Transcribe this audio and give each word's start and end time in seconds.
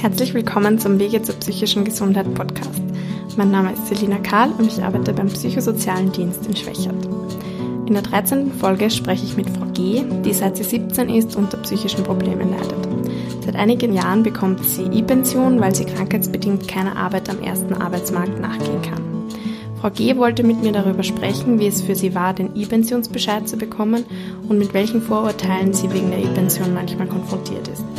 Herzlich 0.00 0.32
willkommen 0.32 0.78
zum 0.78 1.00
Wege 1.00 1.22
zur 1.22 1.34
psychischen 1.34 1.84
Gesundheit 1.84 2.32
Podcast. 2.32 2.80
Mein 3.36 3.50
Name 3.50 3.72
ist 3.72 3.88
Selina 3.88 4.18
Karl 4.18 4.52
und 4.56 4.68
ich 4.68 4.80
arbeite 4.80 5.12
beim 5.12 5.26
Psychosozialen 5.26 6.12
Dienst 6.12 6.46
in 6.46 6.54
Schwächert. 6.54 7.04
In 7.84 7.94
der 7.94 8.02
13. 8.02 8.52
Folge 8.52 8.90
spreche 8.90 9.24
ich 9.24 9.36
mit 9.36 9.50
Frau 9.50 9.66
G., 9.74 10.04
die 10.24 10.32
seit 10.32 10.56
sie 10.56 10.62
17 10.62 11.08
ist 11.08 11.34
unter 11.34 11.56
psychischen 11.58 12.04
Problemen 12.04 12.52
leidet. 12.52 12.88
Seit 13.44 13.56
einigen 13.56 13.92
Jahren 13.92 14.22
bekommt 14.22 14.64
sie 14.64 14.84
E-Pension, 14.84 15.60
weil 15.60 15.74
sie 15.74 15.84
krankheitsbedingt 15.84 16.68
keiner 16.68 16.96
Arbeit 16.96 17.28
am 17.28 17.42
ersten 17.42 17.74
Arbeitsmarkt 17.74 18.40
nachgehen 18.40 18.82
kann. 18.82 19.02
Frau 19.80 19.90
G. 19.90 20.16
wollte 20.16 20.44
mit 20.44 20.62
mir 20.62 20.70
darüber 20.70 21.02
sprechen, 21.02 21.58
wie 21.58 21.66
es 21.66 21.82
für 21.82 21.96
sie 21.96 22.14
war, 22.14 22.34
den 22.34 22.54
E-Pensionsbescheid 22.54 23.48
zu 23.48 23.56
bekommen 23.56 24.04
und 24.48 24.60
mit 24.60 24.74
welchen 24.74 25.02
Vorurteilen 25.02 25.74
sie 25.74 25.92
wegen 25.92 26.12
der 26.12 26.20
E-Pension 26.20 26.72
manchmal 26.72 27.08
konfrontiert 27.08 27.66
ist. 27.66 27.97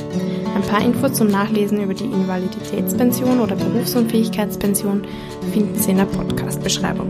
Ein 0.60 0.68
paar 0.68 0.84
Infos 0.84 1.14
zum 1.14 1.28
Nachlesen 1.28 1.82
über 1.82 1.94
die 1.94 2.04
Invaliditätspension 2.04 3.40
oder 3.40 3.56
Berufsunfähigkeitspension 3.56 5.08
finden 5.54 5.80
Sie 5.80 5.92
in 5.92 5.98
der 5.98 6.04
Podcast-Beschreibung. 6.04 7.10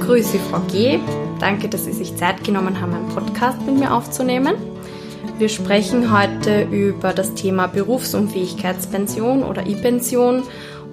Grüße, 0.00 0.38
Frau 0.50 0.60
G. 0.70 0.98
Danke, 1.40 1.70
dass 1.70 1.86
Sie 1.86 1.92
sich 1.92 2.14
Zeit 2.16 2.44
genommen 2.44 2.82
haben, 2.82 2.92
einen 2.92 3.08
Podcast 3.08 3.64
mit 3.64 3.78
mir 3.78 3.94
aufzunehmen. 3.94 4.56
Wir 5.38 5.48
sprechen 5.48 6.16
heute 6.16 6.64
über 6.64 7.14
das 7.14 7.32
Thema 7.32 7.66
Berufsunfähigkeitspension 7.66 9.42
oder 9.42 9.66
E-Pension 9.66 10.42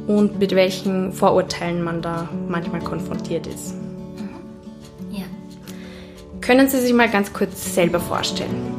und 0.10 0.40
mit 0.40 0.56
welchen 0.56 1.14
Vorurteilen 1.14 1.84
man 1.84 2.02
da 2.02 2.28
manchmal 2.48 2.82
konfrontiert 2.82 3.46
ist. 3.46 3.76
Ja. 5.12 5.26
Können 6.42 6.68
Sie 6.68 6.80
sich 6.80 6.94
mal 6.94 7.08
ganz 7.08 7.32
kurz 7.32 7.76
selber 7.76 8.00
vorstellen? 8.00 8.74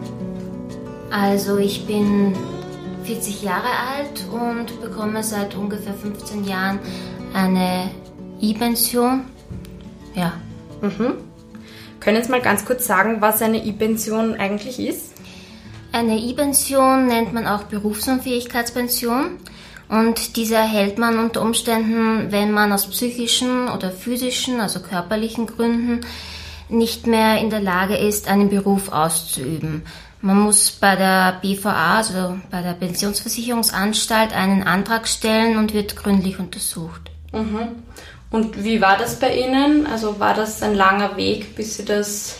Also 1.13 1.59
ich 1.59 1.87
bin 1.87 2.35
40 3.05 3.43
Jahre 3.43 3.69
alt 3.69 4.27
und 4.33 4.83
bekomme 4.83 5.23
seit 5.23 5.55
ungefähr 5.55 5.95
15 5.95 6.47
Jahren 6.47 6.81
eine 7.33 7.93
E-Pension. 8.41 9.21
Ja. 10.17 10.33
Mhm. 10.81 11.13
Können 12.01 12.25
Sie 12.25 12.31
mal 12.33 12.41
ganz 12.41 12.65
kurz 12.65 12.89
sagen, 12.89 13.19
was 13.21 13.41
eine 13.41 13.65
E-Pension 13.65 14.35
eigentlich 14.35 14.81
ist? 14.81 15.13
Eine 15.93 16.19
E-Pension 16.19 17.07
nennt 17.07 17.33
man 17.33 17.47
auch 17.47 17.65
Berufsunfähigkeitspension. 17.65 19.39
Und 19.91 20.37
diese 20.37 20.55
erhält 20.55 20.99
man 20.99 21.19
unter 21.19 21.43
Umständen, 21.43 22.31
wenn 22.31 22.53
man 22.53 22.73
aus 22.73 22.87
psychischen 22.87 23.69
oder 23.69 23.91
physischen, 23.91 24.61
also 24.61 24.79
körperlichen 24.79 25.49
Gründen 25.49 26.03
nicht 26.69 27.09
mehr 27.09 27.41
in 27.41 27.51
der 27.51 27.61
Lage 27.61 27.97
ist, 27.97 28.29
einen 28.29 28.51
Beruf 28.51 28.93
auszuüben. 28.93 29.83
Man 30.23 30.39
muss 30.39 30.71
bei 30.71 30.95
der 30.95 31.41
BVA, 31.43 31.97
also 31.97 32.39
bei 32.53 32.63
der 32.63 32.75
Pensionsversicherungsanstalt, 32.75 34.33
einen 34.33 34.63
Antrag 34.63 35.09
stellen 35.09 35.59
und 35.59 35.75
wird 35.75 35.97
gründlich 35.97 36.39
untersucht. 36.39 37.11
Mhm. 37.33 37.71
Und 38.31 38.63
wie 38.63 38.81
war 38.81 38.97
das 38.97 39.19
bei 39.19 39.37
Ihnen? 39.37 39.89
Also 39.89 40.21
war 40.21 40.35
das 40.35 40.63
ein 40.63 40.77
langer 40.77 41.17
Weg, 41.17 41.57
bis 41.57 41.79
Sie 41.79 41.85
das 41.85 42.37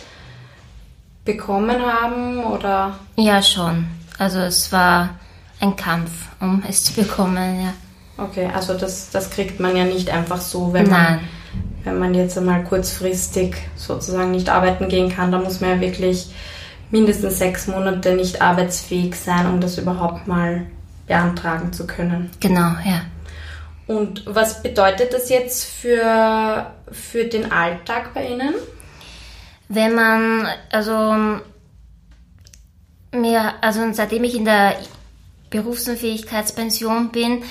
bekommen 1.25 1.81
haben 1.81 2.45
oder? 2.45 2.97
Ja, 3.17 3.43
schon. 3.43 3.87
Also 4.17 4.39
es 4.39 4.71
war 4.71 5.09
ein 5.61 5.75
Kampf, 5.75 6.11
um 6.39 6.63
es 6.67 6.83
zu 6.83 6.93
bekommen, 6.93 7.61
ja. 7.61 7.73
Okay, 8.17 8.49
also 8.53 8.77
das, 8.77 9.09
das 9.11 9.29
kriegt 9.29 9.59
man 9.59 9.75
ja 9.75 9.85
nicht 9.85 10.09
einfach 10.09 10.41
so, 10.41 10.73
wenn 10.73 10.89
man, 10.89 11.21
wenn 11.83 11.97
man 11.97 12.13
jetzt 12.13 12.37
einmal 12.37 12.63
kurzfristig 12.63 13.55
sozusagen 13.75 14.31
nicht 14.31 14.49
arbeiten 14.49 14.89
gehen 14.89 15.09
kann. 15.09 15.31
Da 15.31 15.39
muss 15.39 15.61
man 15.61 15.71
ja 15.71 15.81
wirklich 15.81 16.31
mindestens 16.91 17.39
sechs 17.39 17.67
Monate 17.67 18.15
nicht 18.15 18.41
arbeitsfähig 18.41 19.15
sein, 19.15 19.47
um 19.47 19.61
das 19.61 19.77
überhaupt 19.77 20.27
mal 20.27 20.67
beantragen 21.07 21.73
zu 21.73 21.87
können. 21.87 22.29
Genau, 22.39 22.75
ja. 22.85 23.01
Und 23.87 24.23
was 24.25 24.61
bedeutet 24.61 25.13
das 25.13 25.29
jetzt 25.29 25.65
für, 25.65 26.67
für 26.91 27.25
den 27.25 27.51
Alltag 27.51 28.13
bei 28.13 28.27
Ihnen? 28.27 28.53
Wenn 29.67 29.95
man, 29.95 30.47
also 30.71 31.39
mir, 33.13 33.53
also 33.61 33.81
seitdem 33.93 34.23
ich 34.23 34.35
in 34.35 34.45
der 34.45 34.75
Berufsunfähigkeitspension 35.51 37.09
bin, 37.09 37.43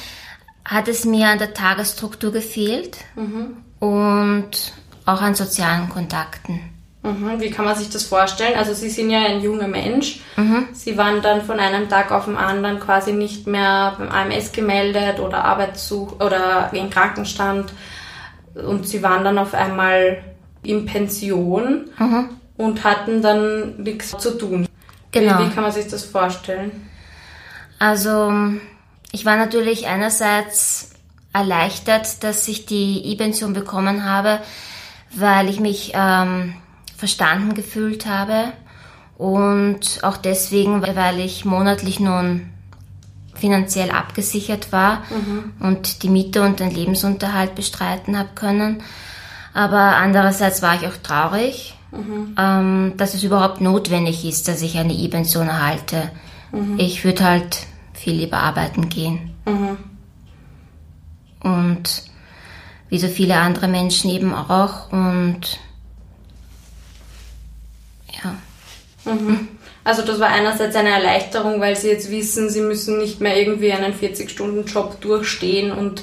hat 0.65 0.89
es 0.89 1.05
mir 1.05 1.29
an 1.29 1.39
der 1.39 1.55
Tagesstruktur 1.55 2.33
gefehlt 2.33 2.99
mhm. 3.15 3.59
und 3.79 4.73
auch 5.07 5.23
an 5.23 5.35
sozialen 5.35 5.89
Kontakten. 5.89 6.61
Mhm. 7.03 7.41
Wie 7.41 7.51
kann 7.51 7.65
man 7.65 7.77
sich 7.77 7.89
das 7.89 8.05
vorstellen? 8.05 8.59
Also 8.59 8.75
Sie 8.75 8.91
sind 8.91 9.11
ja 9.11 9.21
ein 9.21 9.41
junger 9.41 9.69
Mensch. 9.69 10.21
Mhm. 10.37 10.69
Sie 10.73 10.99
waren 10.99 11.23
dann 11.23 11.43
von 11.43 11.59
einem 11.59 11.89
Tag 11.89 12.11
auf 12.13 12.27
den 12.27 12.37
anderen 12.37 12.79
quasi 12.79 13.13
nicht 13.13 13.47
mehr 13.47 13.95
beim 13.99 14.09
AMS 14.09 14.53
gemeldet 14.53 15.19
oder 15.19 15.45
Arbeitssuch 15.45 16.21
oder 16.21 16.71
in 16.73 16.91
Krankenstand 16.91 17.73
und 18.55 18.87
Sie 18.87 19.03
waren 19.03 19.25
dann 19.25 19.39
auf 19.39 19.55
einmal 19.55 20.23
in 20.63 20.85
Pension 20.85 21.89
mhm. 21.99 22.29
und 22.59 22.85
hatten 22.85 23.23
dann 23.23 23.83
nichts 23.83 24.17
zu 24.19 24.37
tun. 24.37 24.67
Genau. 25.13 25.39
Wie, 25.39 25.47
wie 25.47 25.51
kann 25.51 25.63
man 25.63 25.73
sich 25.73 25.89
das 25.89 26.05
vorstellen? 26.05 26.89
Also 27.81 28.33
ich 29.11 29.25
war 29.25 29.37
natürlich 29.37 29.87
einerseits 29.89 30.91
erleichtert, 31.33 32.23
dass 32.23 32.47
ich 32.47 32.67
die 32.67 33.05
E-Pension 33.07 33.55
bekommen 33.55 34.05
habe, 34.05 34.41
weil 35.17 35.49
ich 35.49 35.61
mich 35.61 35.93
ähm, 35.95 36.55
verstanden 36.97 37.55
gefühlt 37.55 38.07
habe 38.07 38.53
und 39.17 40.01
auch 40.03 40.19
deswegen, 40.19 40.83
weil 40.83 41.21
ich 41.21 41.45
monatlich 41.45 42.01
nun 42.01 42.51
finanziell 43.35 43.91
abgesichert 43.91 44.73
war 44.73 45.03
mhm. 45.09 45.53
und 45.61 46.03
die 46.03 46.11
Miete 46.11 46.43
und 46.43 46.61
den 46.61 46.71
Lebensunterhalt 46.71 47.55
bestreiten 47.55 48.19
habe 48.19 48.31
können. 48.35 48.83
Aber 49.55 49.97
andererseits 49.97 50.61
war 50.61 50.75
ich 50.75 50.87
auch 50.87 50.97
traurig, 51.03 51.75
mhm. 51.93 52.35
ähm, 52.39 52.93
dass 52.99 53.15
es 53.15 53.23
überhaupt 53.23 53.63
notwendig 53.63 54.27
ist, 54.27 54.49
dass 54.49 54.61
ich 54.61 54.77
eine 54.77 54.93
E-Pension 54.93 55.49
erhalte. 55.49 56.11
Mhm. 56.53 56.79
Ich 56.79 57.05
würde 57.05 57.25
halt 57.25 57.67
viel 58.01 58.15
lieber 58.15 58.39
arbeiten 58.39 58.89
gehen. 58.89 59.35
Mhm. 59.45 59.77
Und 61.43 62.03
wie 62.89 62.99
so 62.99 63.09
viele 63.09 63.37
andere 63.37 63.69
Menschen 63.69 64.11
eben 64.11 64.35
auch. 64.35 64.91
Und 64.91 65.59
ja. 68.23 68.35
Mhm. 69.05 69.49
Also 69.85 70.03
das 70.03 70.19
war 70.19 70.29
einerseits 70.29 70.77
eine 70.77 70.91
Erleichterung, 70.91 71.61
weil 71.61 71.77
sie 71.77 71.89
jetzt 71.89 72.11
wissen, 72.11 72.51
sie 72.51 72.61
müssen 72.61 72.99
nicht 72.99 73.21
mehr 73.21 73.37
irgendwie 73.37 73.73
einen 73.73 73.95
40-Stunden-Job 73.95 75.01
durchstehen 75.01 75.73
und 75.73 76.03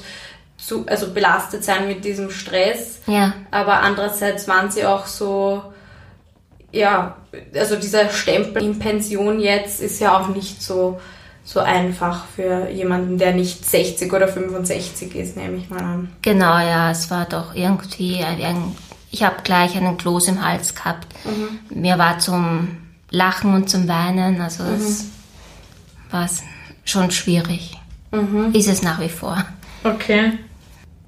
zu, 0.56 0.86
also 0.86 1.12
belastet 1.12 1.64
sein 1.64 1.86
mit 1.86 2.04
diesem 2.04 2.30
Stress. 2.30 3.00
Ja. 3.06 3.34
Aber 3.50 3.80
andererseits 3.80 4.48
waren 4.48 4.70
sie 4.70 4.84
auch 4.84 5.06
so, 5.06 5.62
ja, 6.72 7.16
also 7.54 7.76
dieser 7.76 8.10
Stempel 8.10 8.62
in 8.62 8.78
Pension 8.78 9.40
jetzt 9.40 9.80
ist 9.80 10.00
ja 10.00 10.18
auch 10.18 10.28
nicht 10.28 10.60
so 10.62 11.00
so 11.48 11.60
einfach 11.60 12.26
für 12.26 12.68
jemanden, 12.68 13.16
der 13.16 13.32
nicht 13.32 13.64
60 13.64 14.12
oder 14.12 14.28
65 14.28 15.14
ist, 15.14 15.34
nehme 15.34 15.56
ich 15.56 15.70
mal 15.70 15.80
an. 15.80 16.12
Genau, 16.20 16.58
ja, 16.58 16.90
es 16.90 17.10
war 17.10 17.24
doch 17.24 17.54
irgendwie, 17.54 18.22
ein, 18.22 18.76
ich 19.10 19.22
habe 19.22 19.36
gleich 19.44 19.74
einen 19.74 19.96
Kloß 19.96 20.28
im 20.28 20.46
Hals 20.46 20.74
gehabt. 20.74 21.06
Mhm. 21.24 21.80
Mir 21.80 21.96
war 21.96 22.18
zum 22.18 22.76
Lachen 23.08 23.54
und 23.54 23.70
zum 23.70 23.88
Weinen, 23.88 24.42
also 24.42 24.62
mhm. 24.62 24.74
es 24.74 25.06
war 26.10 26.28
schon 26.84 27.10
schwierig. 27.10 27.78
Mhm. 28.10 28.52
Ist 28.52 28.68
es 28.68 28.82
nach 28.82 29.00
wie 29.00 29.08
vor. 29.08 29.42
Okay. 29.84 30.32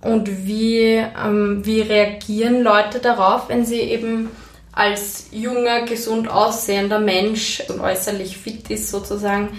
Und 0.00 0.46
wie, 0.46 1.04
ähm, 1.22 1.60
wie 1.66 1.82
reagieren 1.82 2.62
Leute 2.62 3.00
darauf, 3.00 3.50
wenn 3.50 3.66
sie 3.66 3.80
eben 3.80 4.30
als 4.72 5.26
junger, 5.32 5.82
gesund 5.82 6.30
aussehender 6.30 6.98
Mensch 6.98 7.62
und 7.68 7.80
äußerlich 7.80 8.38
fit 8.38 8.70
ist 8.70 8.88
sozusagen, 8.88 9.50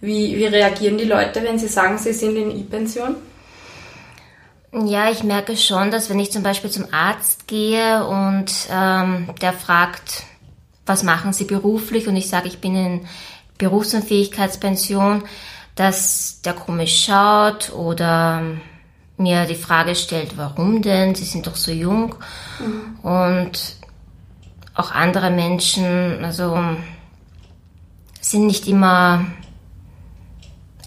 wie, 0.00 0.36
wie 0.36 0.46
reagieren 0.46 0.98
die 0.98 1.04
Leute, 1.04 1.42
wenn 1.42 1.58
sie 1.58 1.68
sagen, 1.68 1.98
sie 1.98 2.12
sind 2.12 2.36
in 2.36 2.50
E-Pension? 2.50 3.16
Ja, 4.72 5.10
ich 5.10 5.22
merke 5.22 5.56
schon, 5.56 5.90
dass 5.90 6.10
wenn 6.10 6.18
ich 6.18 6.32
zum 6.32 6.42
Beispiel 6.42 6.70
zum 6.70 6.92
Arzt 6.92 7.46
gehe 7.46 8.04
und 8.06 8.52
ähm, 8.70 9.30
der 9.40 9.52
fragt, 9.52 10.24
was 10.84 11.02
machen 11.02 11.32
Sie 11.32 11.44
beruflich 11.44 12.08
und 12.08 12.16
ich 12.16 12.28
sage, 12.28 12.48
ich 12.48 12.60
bin 12.60 12.76
in 12.76 13.00
Berufsunfähigkeitspension, 13.58 15.24
dass 15.74 16.42
der 16.42 16.52
komisch 16.52 17.04
schaut 17.04 17.72
oder 17.72 18.42
mir 19.16 19.46
die 19.46 19.54
Frage 19.54 19.94
stellt, 19.94 20.36
warum 20.36 20.82
denn? 20.82 21.14
Sie 21.14 21.24
sind 21.24 21.46
doch 21.46 21.56
so 21.56 21.72
jung. 21.72 22.14
Mhm. 22.58 22.98
Und 23.02 23.76
auch 24.74 24.90
andere 24.90 25.30
Menschen, 25.30 26.22
also 26.22 26.58
sind 28.20 28.46
nicht 28.46 28.68
immer 28.68 29.24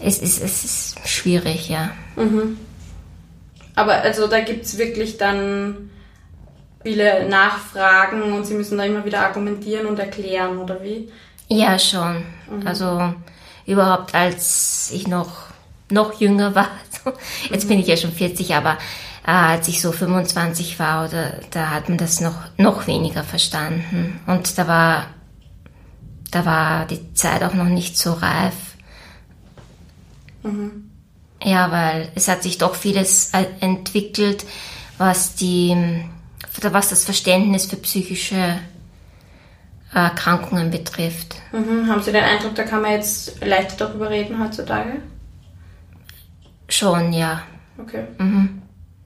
es 0.02 0.18
ist, 0.18 0.42
es 0.42 0.64
ist 0.64 1.08
schwierig, 1.08 1.68
ja. 1.68 1.90
Mhm. 2.16 2.58
Aber 3.74 3.94
also 3.94 4.26
da 4.26 4.40
gibt 4.40 4.64
es 4.64 4.78
wirklich 4.78 5.16
dann 5.16 5.90
viele 6.82 7.28
Nachfragen 7.28 8.22
und 8.22 8.44
sie 8.46 8.54
müssen 8.54 8.78
da 8.78 8.84
immer 8.84 9.04
wieder 9.04 9.20
argumentieren 9.20 9.86
und 9.86 9.98
erklären, 9.98 10.58
oder 10.58 10.82
wie? 10.82 11.10
Ja, 11.48 11.78
schon. 11.78 12.24
Mhm. 12.50 12.66
Also 12.66 13.14
überhaupt 13.66 14.14
als 14.14 14.90
ich 14.92 15.06
noch, 15.06 15.30
noch 15.90 16.20
jünger 16.20 16.54
war, 16.54 16.68
jetzt 17.50 17.64
mhm. 17.64 17.68
bin 17.68 17.80
ich 17.80 17.86
ja 17.86 17.96
schon 17.96 18.12
40, 18.12 18.54
aber 18.54 18.78
äh, 19.26 19.30
als 19.30 19.68
ich 19.68 19.80
so 19.80 19.92
25 19.92 20.78
war, 20.78 21.06
oder, 21.06 21.34
da 21.50 21.70
hat 21.70 21.88
man 21.88 21.98
das 21.98 22.20
noch, 22.20 22.36
noch 22.56 22.86
weniger 22.86 23.22
verstanden. 23.22 24.20
Und 24.26 24.56
da 24.58 24.66
war, 24.66 25.06
da 26.30 26.44
war 26.44 26.86
die 26.86 27.12
Zeit 27.14 27.42
auch 27.42 27.54
noch 27.54 27.64
nicht 27.64 27.98
so 27.98 28.12
reif. 28.12 28.54
Mhm. 30.42 30.90
Ja, 31.42 31.70
weil 31.70 32.10
es 32.14 32.28
hat 32.28 32.42
sich 32.42 32.58
doch 32.58 32.74
vieles 32.74 33.32
äh, 33.32 33.46
entwickelt, 33.60 34.44
was 34.98 35.34
die, 35.34 36.04
was 36.62 36.90
das 36.90 37.04
Verständnis 37.04 37.66
für 37.66 37.76
psychische 37.76 38.58
Erkrankungen 39.92 40.70
betrifft. 40.70 41.36
Mhm. 41.52 41.88
Haben 41.88 42.02
Sie 42.02 42.12
den 42.12 42.22
Eindruck, 42.22 42.54
da 42.54 42.64
kann 42.64 42.82
man 42.82 42.92
jetzt 42.92 43.44
leichter 43.44 43.86
darüber 43.86 44.10
reden 44.10 44.42
heutzutage? 44.42 45.02
Schon, 46.68 47.12
ja. 47.12 47.42
Okay. 47.78 48.04
Mhm. 48.18 48.62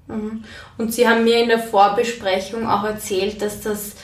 Mhm. 0.06 0.44
Und 0.76 0.92
Sie 0.92 1.08
haben 1.08 1.24
mir 1.24 1.42
in 1.42 1.48
der 1.48 1.60
Vorbesprechung 1.60 2.68
auch 2.68 2.84
erzählt, 2.84 3.40
dass 3.40 3.62
das 3.62 3.94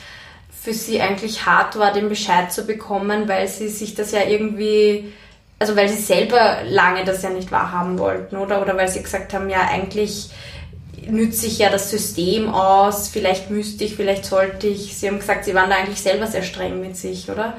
für 0.51 0.73
Sie 0.73 1.01
eigentlich 1.01 1.47
hart 1.47 1.79
war, 1.79 1.93
den 1.93 2.09
Bescheid 2.09 2.53
zu 2.53 2.65
bekommen, 2.65 3.29
weil 3.29 3.49
Sie 3.49 3.69
sich 3.69 3.95
das 3.95 4.13
ja 4.13 4.23
irgendwie, 4.23 5.13
also 5.61 5.77
weil 5.77 5.89
Sie 5.91 6.03
selber 6.03 6.63
lange 6.65 7.05
das 7.05 7.23
ja 7.23 7.31
nicht 7.31 7.53
wahrhaben 7.53 7.99
wollten, 7.99 8.37
oder? 8.37 8.63
Oder 8.63 8.77
weil 8.77 8.89
Sie 8.89 9.03
gesagt 9.03 9.35
haben, 9.35 9.51
ja, 9.51 9.69
eigentlich 9.71 10.31
nütze 11.07 11.47
ich 11.47 11.59
ja 11.59 11.69
das 11.71 11.91
System 11.91 12.49
aus, 12.49 13.09
vielleicht 13.09 13.51
müsste 13.51 13.85
ich, 13.85 13.95
vielleicht 13.95 14.25
sollte 14.25 14.67
ich. 14.67 14.97
Sie 14.97 15.07
haben 15.07 15.19
gesagt, 15.19 15.45
Sie 15.45 15.55
waren 15.55 15.69
da 15.69 15.77
eigentlich 15.77 16.01
selber 16.01 16.27
sehr 16.27 16.43
streng 16.43 16.81
mit 16.81 16.97
sich, 16.97 17.31
oder? 17.31 17.59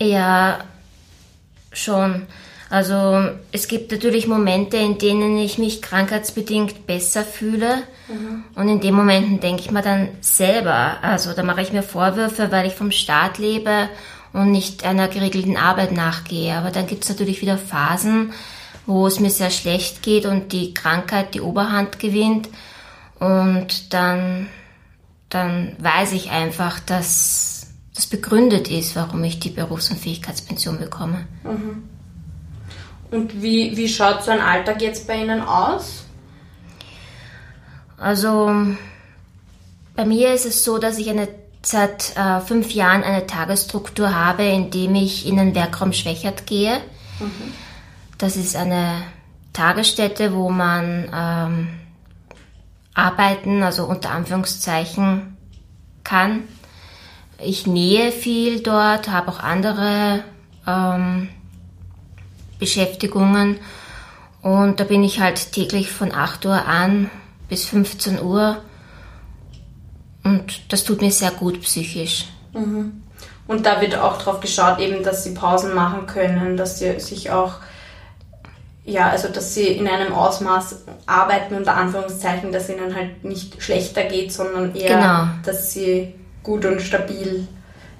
Ja, 0.00 0.58
schon. 1.72 2.26
Also 2.68 3.28
es 3.52 3.68
gibt 3.68 3.92
natürlich 3.92 4.26
Momente, 4.26 4.76
in 4.76 4.98
denen 4.98 5.38
ich 5.38 5.58
mich 5.58 5.82
krankheitsbedingt 5.82 6.86
besser 6.86 7.22
fühle. 7.22 7.82
Mhm. 8.08 8.44
Und 8.56 8.68
in 8.68 8.80
den 8.80 8.94
Momenten 8.94 9.38
denke 9.38 9.62
ich 9.62 9.70
mir 9.70 9.82
dann 9.82 10.08
selber, 10.20 10.96
also 11.02 11.32
da 11.32 11.44
mache 11.44 11.60
ich 11.62 11.72
mir 11.72 11.84
Vorwürfe, 11.84 12.50
weil 12.50 12.66
ich 12.66 12.74
vom 12.74 12.90
Staat 12.90 13.38
lebe 13.38 13.88
und 14.32 14.50
nicht 14.50 14.84
einer 14.84 15.08
geregelten 15.08 15.56
Arbeit 15.56 15.92
nachgehe. 15.92 16.54
Aber 16.54 16.70
dann 16.70 16.86
gibt 16.86 17.04
es 17.04 17.10
natürlich 17.10 17.42
wieder 17.42 17.58
Phasen, 17.58 18.32
wo 18.86 19.06
es 19.06 19.20
mir 19.20 19.30
sehr 19.30 19.50
schlecht 19.50 20.02
geht 20.02 20.26
und 20.26 20.52
die 20.52 20.74
Krankheit 20.74 21.34
die 21.34 21.40
Oberhand 21.40 21.98
gewinnt. 21.98 22.48
Und 23.18 23.92
dann, 23.92 24.48
dann 25.28 25.76
weiß 25.78 26.12
ich 26.12 26.30
einfach, 26.30 26.80
dass 26.80 27.72
das 27.94 28.06
begründet 28.06 28.70
ist, 28.70 28.96
warum 28.96 29.22
ich 29.22 29.38
die 29.38 29.50
Berufsunfähigkeitspension 29.50 30.78
bekomme. 30.78 31.26
Mhm. 31.44 31.88
Und 33.10 33.42
wie, 33.42 33.76
wie 33.76 33.88
schaut 33.88 34.24
so 34.24 34.30
ein 34.30 34.40
Alltag 34.40 34.80
jetzt 34.80 35.06
bei 35.06 35.20
Ihnen 35.22 35.42
aus? 35.42 36.04
Also 37.98 38.50
bei 39.94 40.04
mir 40.06 40.32
ist 40.32 40.46
es 40.46 40.64
so, 40.64 40.78
dass 40.78 40.98
ich 40.98 41.10
eine, 41.10 41.28
seit 41.64 42.16
äh, 42.16 42.40
fünf 42.40 42.72
Jahren 42.72 43.02
eine 43.02 43.26
Tagesstruktur 43.26 44.14
habe, 44.14 44.44
in 44.44 44.70
dem 44.70 44.94
ich 44.94 45.26
in 45.26 45.36
den 45.36 45.54
Werkraum 45.54 45.92
Schwächert 45.92 46.46
gehe. 46.46 46.78
Mhm. 47.20 47.52
Das 48.18 48.36
ist 48.36 48.56
eine 48.56 49.02
Tagesstätte, 49.52 50.34
wo 50.34 50.50
man 50.50 51.08
ähm, 51.14 51.68
arbeiten, 52.94 53.62
also 53.62 53.84
unter 53.84 54.10
Anführungszeichen, 54.10 55.36
kann. 56.04 56.44
Ich 57.38 57.66
nähe 57.66 58.12
viel 58.12 58.60
dort, 58.60 59.08
habe 59.08 59.30
auch 59.30 59.40
andere 59.40 60.24
ähm, 60.66 61.28
Beschäftigungen 62.58 63.58
und 64.42 64.80
da 64.80 64.84
bin 64.84 65.02
ich 65.04 65.20
halt 65.20 65.52
täglich 65.52 65.90
von 65.90 66.12
8 66.12 66.46
Uhr 66.46 66.66
an 66.66 67.10
bis 67.48 67.64
15 67.64 68.22
Uhr 68.22 68.62
und 70.24 70.72
das 70.72 70.84
tut 70.84 71.00
mir 71.00 71.10
sehr 71.10 71.30
gut 71.30 71.60
psychisch. 71.62 72.26
Mhm. 72.52 73.02
Und 73.48 73.66
da 73.66 73.80
wird 73.80 73.96
auch 73.96 74.18
darauf 74.18 74.40
geschaut, 74.40 74.78
eben, 74.78 75.02
dass 75.02 75.24
sie 75.24 75.34
Pausen 75.34 75.74
machen 75.74 76.06
können, 76.06 76.56
dass 76.56 76.78
sie 76.78 77.00
sich 77.00 77.30
auch 77.30 77.54
ja, 78.84 79.10
also 79.10 79.28
dass 79.28 79.54
sie 79.54 79.68
in 79.68 79.86
einem 79.86 80.12
Ausmaß 80.12 80.84
arbeiten, 81.06 81.54
unter 81.54 81.76
Anführungszeichen, 81.76 82.50
dass 82.50 82.68
ihnen 82.68 82.94
halt 82.94 83.22
nicht 83.24 83.62
schlechter 83.62 84.04
geht, 84.04 84.32
sondern 84.32 84.74
eher, 84.74 84.96
genau. 84.96 85.26
dass 85.44 85.72
sie 85.72 86.14
gut 86.42 86.64
und 86.64 86.82
stabil 86.82 87.46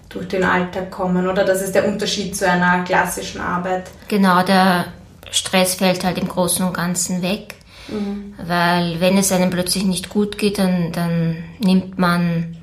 durch 0.09 0.29
den 0.29 0.45
Alltag 0.45 0.91
kommen. 0.91 1.29
Oder 1.29 1.45
das 1.45 1.63
ist 1.63 1.75
der 1.75 1.87
Unterschied 1.87 2.37
zu 2.37 2.49
einer 2.49 2.83
klassischen 2.83 3.41
Arbeit. 3.41 3.91
Genau, 4.09 4.43
der 4.43 4.87
Stress 5.31 5.77
fällt 5.77 6.05
halt 6.05 6.19
im 6.19 6.29
Großen 6.29 6.67
und 6.67 6.75
Ganzen 6.75 7.23
weg. 7.23 7.55
Mhm. 7.89 8.35
Weil 8.39 9.01
wenn 9.01 9.19
es 9.19 9.33
einem 9.33 9.51
plötzlich 9.51 9.85
nicht 9.85 10.09
gut 10.09 10.39
geht, 10.39 10.59
dann, 10.59 10.93
dann 10.93 11.45
nimmt 11.59 11.99
man 11.99 12.57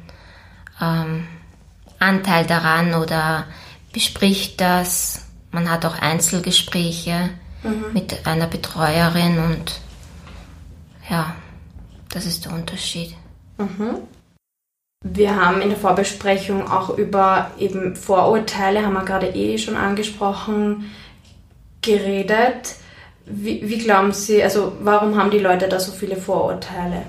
ähm, 0.82 1.28
Anteil 2.00 2.46
daran 2.46 2.94
oder 2.94 3.46
bespricht 3.94 4.62
das. 4.62 5.26
Man 5.52 5.70
hat 5.70 5.86
auch 5.86 6.00
Einzelgespräche 6.00 7.30
mhm. 7.64 7.86
mit 7.94 8.26
einer 8.26 8.48
Betreuerin 8.48 9.40
und 9.40 9.80
ja, 11.10 11.36
das 12.12 12.26
ist 12.26 12.46
der 12.46 12.54
Unterschied. 12.54 13.16
Mhm. 13.58 13.98
Wir 15.04 15.36
haben 15.36 15.62
in 15.62 15.70
der 15.70 15.78
Vorbesprechung 15.78 16.70
auch 16.70 16.98
über 16.98 17.52
eben 17.58 17.96
Vorurteile, 17.96 18.86
haben 18.86 18.94
wir 18.94 19.06
gerade 19.06 19.28
eh 19.28 19.58
schon 19.58 19.78
angesprochen, 19.78 20.92
geredet. 21.82 22.76
Wie, 23.30 23.70
wie 23.70 23.78
glauben 23.78 24.12
Sie, 24.12 24.42
also 24.44 24.76
warum 24.82 25.16
haben 25.16 25.30
die 25.30 25.40
Leute 25.40 25.70
da 25.70 25.80
so 25.80 25.92
viele 25.92 26.16
Vorurteile? 26.16 27.04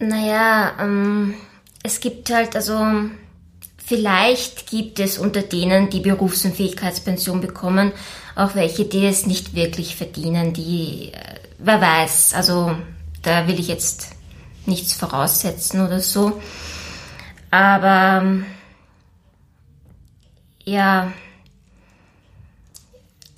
Naja, 0.00 0.72
ähm, 0.80 1.34
es 1.82 2.00
gibt 2.00 2.30
halt, 2.30 2.56
also 2.56 2.84
vielleicht 3.84 4.68
gibt 4.68 4.98
es 4.98 5.16
unter 5.16 5.42
denen, 5.42 5.90
die 5.90 6.00
Berufsunfähigkeitspension 6.00 7.40
bekommen, 7.40 7.92
auch 8.34 8.56
welche, 8.56 8.84
die 8.84 9.06
es 9.06 9.26
nicht 9.26 9.54
wirklich 9.54 9.94
verdienen, 9.94 10.52
die, 10.52 11.12
äh, 11.12 11.36
wer 11.58 11.80
weiß, 11.80 12.34
also 12.34 12.76
da 13.22 13.46
will 13.46 13.60
ich 13.60 13.68
jetzt 13.68 14.08
nichts 14.66 14.92
voraussetzen 14.92 15.86
oder 15.86 16.00
so. 16.00 16.40
Aber 17.50 18.24
ja, 20.64 21.12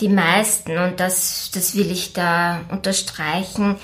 die 0.00 0.08
meisten, 0.08 0.78
und 0.78 1.00
das, 1.00 1.50
das 1.52 1.74
will 1.74 1.90
ich 1.90 2.12
da 2.12 2.60
unterstreichen, 2.70 3.76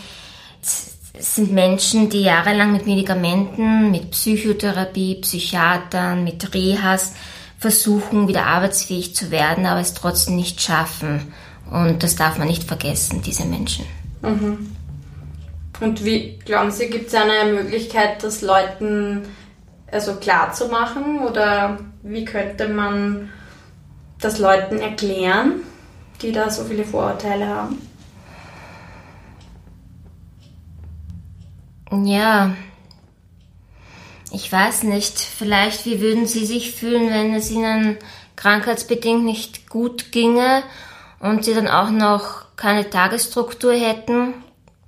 sind 1.18 1.52
Menschen, 1.52 2.10
die 2.10 2.22
jahrelang 2.22 2.72
mit 2.72 2.86
Medikamenten, 2.86 3.90
mit 3.90 4.10
Psychotherapie, 4.10 5.16
Psychiatern, 5.16 6.24
mit 6.24 6.54
Rehas 6.54 7.14
versuchen, 7.58 8.28
wieder 8.28 8.46
arbeitsfähig 8.46 9.14
zu 9.14 9.30
werden, 9.30 9.66
aber 9.66 9.80
es 9.80 9.94
trotzdem 9.94 10.36
nicht 10.36 10.60
schaffen. 10.60 11.32
Und 11.70 12.02
das 12.02 12.16
darf 12.16 12.38
man 12.38 12.48
nicht 12.48 12.64
vergessen, 12.64 13.22
diese 13.22 13.44
Menschen. 13.44 13.86
Mhm. 14.22 14.74
Und 15.80 16.04
wie 16.04 16.38
glauben 16.44 16.70
Sie, 16.70 16.88
gibt 16.88 17.08
es 17.08 17.14
eine 17.14 17.52
Möglichkeit, 17.52 18.22
das 18.22 18.42
Leuten 18.42 19.22
also 19.90 20.16
klar 20.16 20.52
zu 20.52 20.68
machen? 20.68 21.20
Oder 21.20 21.78
wie 22.02 22.24
könnte 22.24 22.68
man 22.68 23.30
das 24.20 24.38
Leuten 24.38 24.78
erklären, 24.78 25.60
die 26.24 26.32
da 26.32 26.50
so 26.50 26.64
viele 26.64 26.84
Vorurteile 26.84 27.46
haben? 27.46 27.78
Ja, 32.04 32.56
ich 34.32 34.50
weiß 34.50 34.84
nicht, 34.84 35.18
vielleicht 35.18 35.86
wie 35.86 36.00
würden 36.00 36.26
Sie 36.26 36.44
sich 36.44 36.72
fühlen, 36.72 37.10
wenn 37.10 37.34
es 37.34 37.50
Ihnen 37.50 37.98
krankheitsbedingt 38.34 39.24
nicht 39.24 39.68
gut 39.68 40.10
ginge 40.10 40.64
und 41.20 41.44
Sie 41.44 41.54
dann 41.54 41.68
auch 41.68 41.90
noch 41.90 42.56
keine 42.56 42.90
Tagesstruktur 42.90 43.74
hätten, 43.74 44.34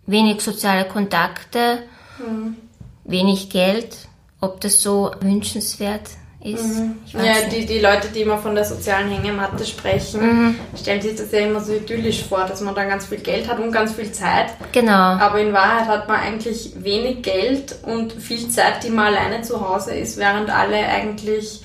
wenig 0.07 0.41
soziale 0.41 0.89
Kontakte, 0.89 1.83
mhm. 2.19 2.57
wenig 3.05 3.51
Geld, 3.51 4.09
ob 4.41 4.61
das 4.61 4.83
so 4.83 5.13
wünschenswert 5.21 6.11
ist. 6.43 6.79
Mhm. 6.79 6.97
Ja, 7.13 7.49
die, 7.51 7.67
die 7.67 7.79
Leute, 7.79 8.09
die 8.15 8.23
immer 8.23 8.39
von 8.39 8.55
der 8.55 8.65
sozialen 8.65 9.11
Hängematte 9.11 9.65
sprechen, 9.65 10.21
mhm. 10.21 10.57
stellen 10.77 11.01
sich 11.01 11.17
das 11.17 11.33
ja 11.33 11.41
immer 11.41 11.61
so 11.61 11.73
idyllisch 11.75 12.25
vor, 12.25 12.45
dass 12.45 12.61
man 12.61 12.75
dann 12.75 12.89
ganz 12.89 13.07
viel 13.07 13.19
Geld 13.19 13.49
hat 13.49 13.59
und 13.59 13.73
ganz 13.73 13.95
viel 13.95 14.13
Zeit. 14.13 14.53
Genau. 14.73 14.93
Aber 14.93 15.41
in 15.41 15.53
Wahrheit 15.53 15.89
hat 15.89 16.09
man 16.09 16.21
eigentlich 16.21 16.73
wenig 16.77 17.23
Geld 17.23 17.77
und 17.83 18.13
viel 18.13 18.49
Zeit, 18.49 18.85
die 18.85 18.91
man 18.91 19.07
alleine 19.07 19.43
zu 19.43 19.67
Hause 19.67 19.95
ist, 19.95 20.19
während 20.19 20.51
alle 20.51 20.77
eigentlich 20.77 21.63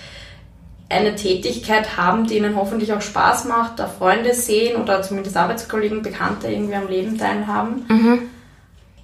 eine 0.90 1.16
Tätigkeit 1.16 1.98
haben, 1.98 2.28
die 2.28 2.38
ihnen 2.38 2.56
hoffentlich 2.56 2.92
auch 2.94 3.02
Spaß 3.02 3.46
macht, 3.46 3.80
da 3.80 3.88
Freunde 3.88 4.34
sehen 4.34 4.82
oder 4.82 5.02
zumindest 5.02 5.38
Arbeitskollegen, 5.38 6.02
Bekannte 6.02 6.48
irgendwie 6.48 6.76
am 6.76 6.88
Leben 6.88 7.18
teilhaben. 7.18 7.86
Mhm. 7.88 8.20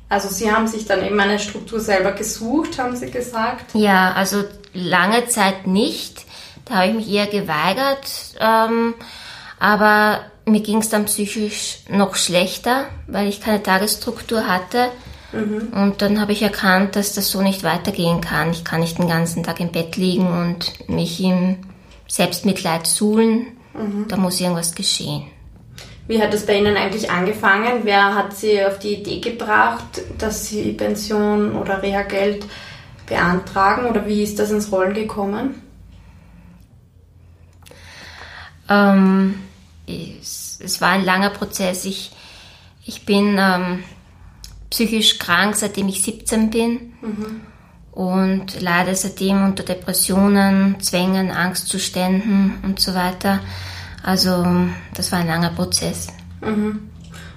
Also 0.10 0.30
Sie 0.30 0.52
haben 0.52 0.68
sich 0.68 0.86
dann 0.86 1.06
eben 1.06 1.20
eine 1.20 1.40
Struktur 1.40 1.80
selber 1.80 2.14
gesucht, 2.14 2.80
haben 2.80 2.96
Sie 2.96 3.12
gesagt? 3.12 3.74
Ja, 3.74 4.14
also 4.14 4.44
lange 4.74 5.28
Zeit 5.28 5.68
nicht. 5.68 6.26
Da 6.66 6.76
habe 6.76 6.88
ich 6.88 6.96
mich 6.96 7.10
eher 7.10 7.28
geweigert. 7.28 8.08
Ähm, 8.40 8.94
aber 9.60 10.22
mir 10.46 10.62
ging 10.62 10.78
es 10.78 10.90
dann 10.90 11.06
psychisch 11.06 11.80
noch 11.90 12.16
schlechter, 12.16 12.86
weil 13.08 13.28
ich 13.28 13.42
keine 13.42 13.62
Tagesstruktur 13.62 14.48
hatte. 14.48 14.90
Mhm. 15.34 15.74
Und 15.74 16.02
dann 16.02 16.22
habe 16.22 16.32
ich 16.32 16.42
erkannt, 16.42 16.96
dass 16.96 17.14
das 17.14 17.30
so 17.30 17.42
nicht 17.42 17.64
weitergehen 17.64 18.22
kann. 18.22 18.52
Ich 18.52 18.64
kann 18.64 18.80
nicht 18.80 18.98
den 18.98 19.10
ganzen 19.10 19.44
Tag 19.44 19.60
im 19.60 19.72
Bett 19.72 19.98
liegen 19.98 20.28
und 20.28 20.90
mich 20.90 21.22
im 21.22 21.58
Selbstmitleid 22.08 22.88
suhlen. 22.88 23.48
Mhm. 23.74 24.06
Da 24.08 24.16
muss 24.16 24.40
irgendwas 24.40 24.74
geschehen. 24.74 25.28
Wie 26.08 26.22
hat 26.22 26.34
es 26.34 26.46
bei 26.46 26.58
Ihnen 26.58 26.78
eigentlich 26.78 27.12
angefangen? 27.12 27.82
Wer 27.84 28.16
hat 28.16 28.36
Sie 28.36 28.64
auf 28.64 28.80
die 28.80 28.96
Idee 28.96 29.20
gebracht, 29.20 30.02
dass 30.18 30.48
Sie 30.48 30.72
Pension 30.72 31.54
oder 31.54 31.82
Reha-Geld 31.82 32.46
beantragen 33.06 33.86
oder 33.88 34.06
wie 34.06 34.24
ist 34.24 34.40
das 34.40 34.52
ins 34.52 34.72
Rollen 34.72 34.94
gekommen? 34.94 35.62
Ähm, 38.70 39.36
es, 39.88 40.60
es, 40.64 40.82
war 40.82 40.90
ein 40.90 41.06
langer 41.06 41.30
Prozess. 41.30 41.86
Ich, 41.86 42.12
ich 42.86 43.06
bin 43.06 43.38
ähm, 43.40 43.84
psychisch 44.70 45.20
krank, 45.20 45.56
seitdem 45.56 45.88
ich 45.88 46.04
17 46.04 46.50
bin 46.50 46.94
mhm. 47.02 47.42
und 47.92 48.62
leide 48.62 48.96
seitdem 48.96 49.44
unter 49.44 49.64
Depressionen, 49.64 50.80
Zwängen, 50.82 51.32
Angstzuständen 51.32 52.56
und 52.64 52.80
so 52.80 52.94
weiter. 52.94 53.40
Also 54.04 54.46
das 54.94 55.12
war 55.12 55.20
ein 55.20 55.28
langer 55.28 55.52
Prozess. 55.52 56.08
Mhm. 56.42 56.90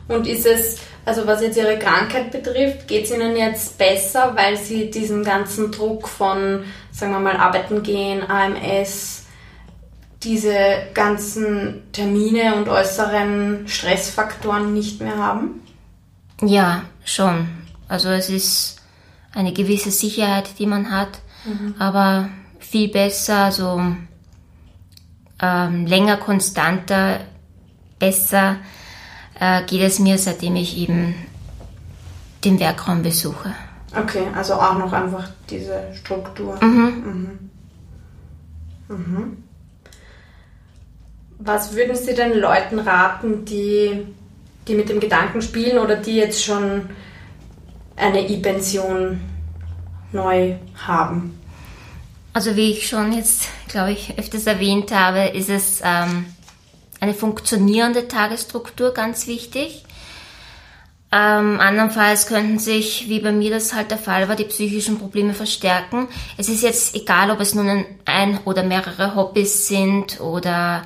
Und 0.09 0.26
ist 0.26 0.47
es, 0.47 0.79
also 1.05 1.26
was 1.26 1.40
jetzt 1.40 1.57
Ihre 1.57 1.79
Krankheit 1.79 2.31
betrifft, 2.31 2.88
geht 2.88 3.05
es 3.05 3.11
Ihnen 3.11 3.37
jetzt 3.37 3.79
besser, 3.79 4.33
weil 4.35 4.57
Sie 4.57 4.90
diesen 4.90 5.25
ganzen 5.25 5.71
Druck 5.71 6.09
von, 6.09 6.64
sagen 6.90 7.12
wir 7.12 7.21
mal, 7.21 7.37
Arbeiten 7.37 7.83
gehen, 7.83 8.29
AMS, 8.29 9.25
diese 10.23 10.55
ganzen 10.93 11.83
Termine 11.93 12.57
und 12.57 12.69
äußeren 12.69 13.67
Stressfaktoren 13.67 14.75
nicht 14.75 15.00
mehr 15.00 15.17
haben? 15.17 15.62
Ja, 16.43 16.83
schon. 17.05 17.49
Also 17.88 18.11
es 18.11 18.29
ist 18.29 18.81
eine 19.35 19.52
gewisse 19.52 19.90
Sicherheit, 19.90 20.59
die 20.59 20.67
man 20.67 20.90
hat, 20.90 21.21
mhm. 21.45 21.75
aber 21.79 22.29
viel 22.59 22.88
besser, 22.88 23.45
also 23.45 23.81
ähm, 25.40 25.87
länger 25.87 26.16
konstanter, 26.16 27.20
besser 27.99 28.56
äh, 29.38 29.62
geht 29.64 29.82
es 29.82 29.99
mir, 29.99 30.18
seitdem 30.18 30.56
ich 30.56 30.76
eben 30.76 31.14
den 32.44 32.59
Werkraum 32.59 33.02
besuche. 33.02 33.54
Okay, 33.97 34.26
also 34.35 34.54
auch 34.54 34.78
noch 34.78 34.92
einfach 34.92 35.28
diese 35.49 35.82
Struktur. 35.94 36.59
Mhm. 36.62 37.40
Mhm. 38.88 38.97
Mhm. 38.97 39.44
Was 41.38 41.75
würden 41.75 41.97
Sie 41.97 42.14
den 42.14 42.38
Leuten 42.38 42.78
raten, 42.78 43.44
die, 43.44 44.06
die 44.68 44.75
mit 44.75 44.88
dem 44.88 45.00
Gedanken 45.00 45.40
spielen 45.40 45.78
oder 45.78 45.97
die 45.97 46.16
jetzt 46.16 46.44
schon 46.44 46.90
eine 47.97 48.28
E-Pension 48.28 49.20
neu 50.12 50.56
haben? 50.87 51.39
Also 52.33 52.55
wie 52.55 52.71
ich 52.71 52.89
schon 52.89 53.13
jetzt, 53.13 53.49
glaube 53.69 53.93
ich, 53.93 54.17
öfters 54.17 54.47
erwähnt 54.47 54.93
habe, 54.93 55.29
ist 55.29 55.49
es 55.49 55.81
ähm, 55.85 56.27
eine 57.01 57.15
funktionierende 57.15 58.07
Tagesstruktur 58.07 58.95
ganz 58.95 59.27
wichtig. 59.27 59.85
Ähm, 61.13 61.59
andernfalls 61.59 62.29
könnten 62.29 62.61
sich, 62.61 63.09
wie 63.09 63.19
bei 63.19 63.33
mir 63.33 63.51
das 63.51 63.75
halt 63.75 63.91
der 63.91 63.99
Fall 63.99 64.29
war, 64.29 64.37
die 64.37 64.45
psychischen 64.45 64.99
Probleme 65.01 65.35
verstärken. 65.35 66.07
Es 66.37 66.49
ist 66.49 66.63
jetzt 66.63 66.95
egal, 66.95 67.33
ob 67.33 67.41
es 67.41 67.55
nun 67.55 67.69
ein, 67.69 67.85
ein 68.05 68.39
oder 68.45 68.63
mehrere 68.63 69.17
Hobbys 69.17 69.67
sind 69.67 70.21
oder 70.21 70.83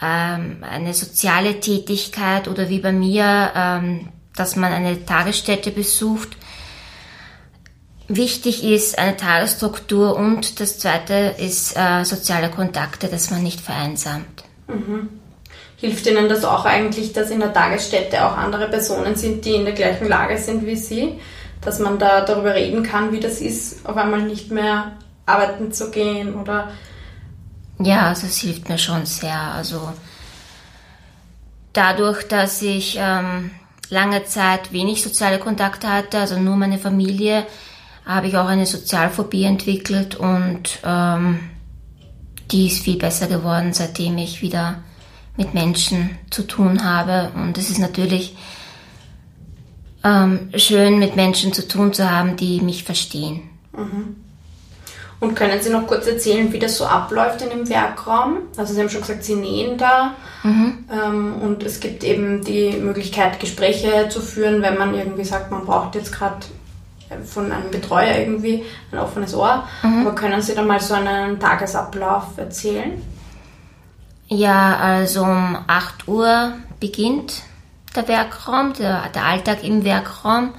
ähm, 0.00 0.64
eine 0.68 0.94
soziale 0.94 1.60
Tätigkeit 1.60 2.48
oder 2.48 2.70
wie 2.70 2.78
bei 2.78 2.92
mir, 2.92 3.52
ähm, 3.54 4.08
dass 4.34 4.56
man 4.56 4.72
eine 4.72 5.04
Tagesstätte 5.04 5.72
besucht. 5.72 6.38
Wichtig 8.08 8.62
ist 8.62 8.98
eine 8.98 9.16
Tagesstruktur 9.16 10.16
und 10.16 10.60
das 10.60 10.78
zweite 10.78 11.34
ist 11.38 11.76
äh, 11.76 12.04
soziale 12.04 12.50
Kontakte, 12.50 13.08
dass 13.08 13.30
man 13.30 13.42
nicht 13.42 13.60
vereinsamt. 13.60 14.44
Mhm. 14.68 15.08
Hilft 15.76 16.06
Ihnen 16.06 16.28
das 16.28 16.44
auch 16.44 16.64
eigentlich, 16.64 17.12
dass 17.12 17.30
in 17.30 17.40
der 17.40 17.52
Tagesstätte 17.52 18.24
auch 18.26 18.36
andere 18.36 18.68
Personen 18.68 19.16
sind, 19.16 19.44
die 19.44 19.54
in 19.54 19.64
der 19.64 19.74
gleichen 19.74 20.08
Lage 20.08 20.38
sind 20.38 20.66
wie 20.66 20.76
Sie? 20.76 21.18
Dass 21.62 21.78
man 21.78 21.98
da 21.98 22.20
darüber 22.20 22.54
reden 22.54 22.82
kann, 22.82 23.12
wie 23.12 23.20
das 23.20 23.40
ist, 23.40 23.86
auf 23.86 23.96
einmal 23.96 24.22
nicht 24.22 24.50
mehr 24.50 24.92
arbeiten 25.26 25.72
zu 25.72 25.90
gehen 25.90 26.34
oder 26.34 26.68
ja, 27.78 28.08
also 28.08 28.26
es 28.26 28.38
hilft 28.38 28.68
mir 28.68 28.78
schon 28.78 29.04
sehr. 29.06 29.36
Also 29.36 29.92
dadurch, 31.72 32.26
dass 32.28 32.62
ich 32.62 32.96
ähm, 33.00 33.50
lange 33.90 34.24
Zeit 34.24 34.72
wenig 34.72 35.02
soziale 35.02 35.38
Kontakte 35.38 35.88
hatte, 35.88 36.18
also 36.18 36.38
nur 36.38 36.56
meine 36.56 36.78
Familie, 36.78 37.44
habe 38.06 38.26
ich 38.26 38.36
auch 38.36 38.46
eine 38.46 38.66
Sozialphobie 38.66 39.44
entwickelt 39.44 40.14
und 40.14 40.78
ähm, 40.84 41.40
die 42.50 42.66
ist 42.66 42.84
viel 42.84 42.98
besser 42.98 43.26
geworden, 43.26 43.72
seitdem 43.72 44.18
ich 44.18 44.42
wieder 44.42 44.82
mit 45.36 45.54
Menschen 45.54 46.10
zu 46.30 46.42
tun 46.42 46.84
habe. 46.84 47.32
Und 47.34 47.56
es 47.56 47.70
ist 47.70 47.78
natürlich 47.78 48.36
ähm, 50.04 50.50
schön, 50.56 50.98
mit 50.98 51.16
Menschen 51.16 51.52
zu 51.52 51.66
tun 51.66 51.92
zu 51.92 52.10
haben, 52.10 52.36
die 52.36 52.60
mich 52.60 52.84
verstehen. 52.84 53.42
Mhm. 53.72 54.16
Und 55.20 55.34
können 55.34 55.62
Sie 55.62 55.70
noch 55.70 55.86
kurz 55.86 56.06
erzählen, 56.06 56.52
wie 56.52 56.58
das 56.58 56.76
so 56.76 56.84
abläuft 56.84 57.40
in 57.40 57.48
dem 57.48 57.68
Werkraum? 57.68 58.38
Also 58.58 58.74
Sie 58.74 58.80
haben 58.80 58.90
schon 58.90 59.00
gesagt, 59.00 59.24
Sie 59.24 59.36
nähen 59.36 59.78
da 59.78 60.14
mhm. 60.42 60.84
ähm, 60.92 61.34
und 61.40 61.62
es 61.62 61.80
gibt 61.80 62.04
eben 62.04 62.44
die 62.44 62.72
Möglichkeit, 62.72 63.40
Gespräche 63.40 64.10
zu 64.10 64.20
führen, 64.20 64.60
wenn 64.60 64.76
man 64.76 64.94
irgendwie 64.94 65.24
sagt, 65.24 65.50
man 65.50 65.64
braucht 65.64 65.94
jetzt 65.94 66.12
gerade 66.12 66.44
von 67.24 67.52
einem 67.52 67.70
Betreuer 67.70 68.18
irgendwie 68.18 68.64
ein 68.92 68.98
offenes 68.98 69.34
Ohr. 69.34 69.64
Mhm. 69.82 70.06
Aber 70.06 70.14
können 70.14 70.42
Sie 70.42 70.54
da 70.54 70.62
mal 70.62 70.80
so 70.80 70.94
einen 70.94 71.38
Tagesablauf 71.38 72.36
erzählen? 72.36 73.02
Ja, 74.28 74.76
also 74.76 75.22
um 75.22 75.58
8 75.66 76.08
Uhr 76.08 76.54
beginnt 76.80 77.42
der 77.94 78.08
Werkraum, 78.08 78.72
der, 78.72 79.08
der 79.10 79.24
Alltag 79.24 79.62
im 79.62 79.84
Werkraum. 79.84 80.54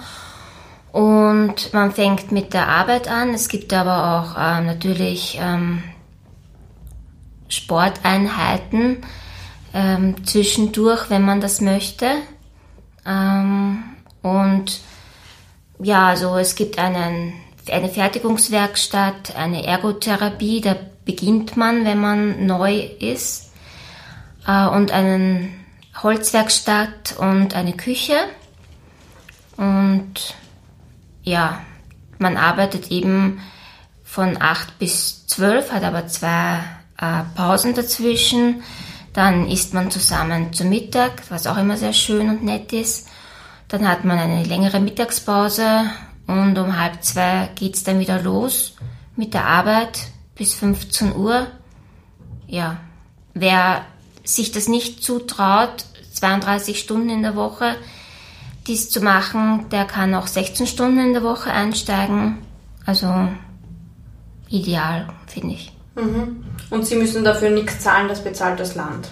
Und 0.92 1.74
man 1.74 1.92
fängt 1.92 2.32
mit 2.32 2.54
der 2.54 2.70
Arbeit 2.70 3.10
an. 3.10 3.34
Es 3.34 3.50
gibt 3.50 3.74
aber 3.74 4.22
auch 4.22 4.38
äh, 4.38 4.62
natürlich 4.62 5.38
ähm, 5.42 5.84
Sporteinheiten 7.50 9.04
ähm, 9.74 10.26
zwischendurch, 10.26 11.10
wenn 11.10 11.24
man 11.24 11.42
das 11.42 11.60
möchte. 11.60 12.08
Ähm, 13.06 13.84
und 14.22 14.80
ja, 15.80 16.08
also 16.08 16.38
es 16.38 16.56
gibt 16.56 16.80
einen, 16.80 17.34
eine 17.70 17.90
Fertigungswerkstatt, 17.90 19.36
eine 19.36 19.66
Ergotherapie, 19.66 20.62
da 20.62 20.76
beginnt 21.06 21.58
man, 21.58 21.86
wenn 21.86 22.00
man 22.00 22.46
neu 22.46 22.80
ist. 23.00 23.52
Äh, 24.48 24.68
und 24.68 24.92
einen 24.92 25.66
Holzwerkstatt 26.02 27.16
und 27.18 27.56
eine 27.56 27.74
Küche. 27.74 28.16
Und 29.58 30.36
ja, 31.24 31.62
man 32.18 32.38
arbeitet 32.38 32.92
eben 32.92 33.42
von 34.04 34.42
8 34.42 34.80
bis 34.80 35.28
12, 35.28 35.72
hat 35.72 35.84
aber 35.84 36.08
zwei 36.08 36.60
äh, 36.98 37.24
Pausen 37.36 37.74
dazwischen. 37.74 38.64
Dann 39.14 39.48
isst 39.48 39.74
man 39.74 39.92
zusammen 39.92 40.52
zu 40.54 40.66
Mittag, 40.66 41.24
was 41.30 41.48
auch 41.48 41.58
immer 41.58 41.78
sehr 41.78 41.94
schön 41.94 42.30
und 42.30 42.44
nett 42.44 42.74
ist. 42.74 43.08
Dann 43.68 43.88
hat 43.88 44.06
man 44.06 44.20
eine 44.20 44.44
längere 44.44 44.80
Mittagspause 44.80 45.90
und 46.28 46.58
um 46.58 46.80
halb 46.80 47.04
zwei 47.04 47.50
geht's 47.56 47.84
dann 47.84 48.00
wieder 48.00 48.22
los 48.22 48.76
mit 49.16 49.34
der 49.34 49.46
Arbeit 49.46 50.00
bis 50.36 50.54
15 50.54 51.16
Uhr. 51.16 51.48
Ja, 52.48 52.78
wer 53.34 53.86
sich 54.24 54.52
das 54.52 54.68
nicht 54.68 55.04
zutraut, 55.04 55.86
32 56.14 56.80
Stunden 56.80 57.10
in 57.10 57.22
der 57.22 57.36
Woche, 57.36 57.76
dies 58.68 58.90
zu 58.90 59.02
machen, 59.02 59.70
der 59.72 59.86
kann 59.86 60.14
auch 60.16 60.28
16 60.28 60.68
Stunden 60.68 61.00
in 61.00 61.14
der 61.14 61.24
Woche 61.24 61.52
einsteigen. 61.52 62.40
Also 62.86 63.30
ideal, 64.50 65.08
finde 65.28 65.56
ich. 65.56 65.72
Mhm. 65.96 66.46
Und 66.70 66.86
Sie 66.86 66.96
müssen 66.96 67.24
dafür 67.24 67.50
nichts 67.50 67.80
zahlen, 67.80 68.08
das 68.08 68.24
bezahlt 68.24 68.60
das 68.60 68.76
Land? 68.76 69.08